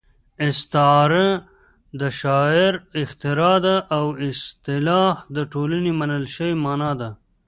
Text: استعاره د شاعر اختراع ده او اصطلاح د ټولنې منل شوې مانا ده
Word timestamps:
استعاره 0.47 1.29
د 1.99 2.01
شاعر 2.19 2.73
اختراع 3.03 3.57
ده 3.65 3.75
او 3.97 4.05
اصطلاح 4.29 5.15
د 5.35 5.37
ټولنې 5.53 5.91
منل 5.99 6.25
شوې 6.35 6.55
مانا 6.65 6.91
ده 6.99 7.09